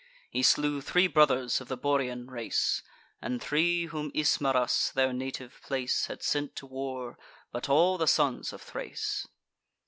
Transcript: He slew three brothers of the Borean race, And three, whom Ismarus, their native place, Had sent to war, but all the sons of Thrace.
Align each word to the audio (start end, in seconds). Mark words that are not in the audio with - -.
He 0.31 0.41
slew 0.41 0.81
three 0.81 1.05
brothers 1.05 1.61
of 1.61 1.67
the 1.67 1.77
Borean 1.77 2.27
race, 2.27 2.81
And 3.21 3.39
three, 3.39 3.85
whom 3.85 4.09
Ismarus, 4.15 4.89
their 4.91 5.13
native 5.13 5.61
place, 5.61 6.07
Had 6.07 6.23
sent 6.23 6.55
to 6.55 6.65
war, 6.65 7.19
but 7.51 7.69
all 7.69 7.99
the 7.99 8.07
sons 8.07 8.51
of 8.51 8.63
Thrace. 8.63 9.27